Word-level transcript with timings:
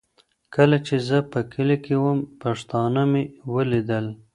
کله 0.55 0.77
چي 0.85 0.95
زه 1.07 1.17
په 1.31 1.39
کلي 1.53 1.77
کي 1.85 1.95
وم، 2.03 2.19
پښتانه 2.43 3.01
مي 3.11 3.23
ولیدل. 3.53 4.05